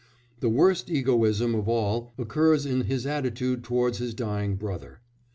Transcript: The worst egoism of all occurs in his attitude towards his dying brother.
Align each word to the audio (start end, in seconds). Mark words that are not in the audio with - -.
The 0.39 0.49
worst 0.49 0.89
egoism 0.89 1.53
of 1.53 1.69
all 1.69 2.11
occurs 2.17 2.65
in 2.65 2.85
his 2.85 3.05
attitude 3.05 3.63
towards 3.63 3.99
his 3.99 4.15
dying 4.15 4.55
brother. 4.55 4.99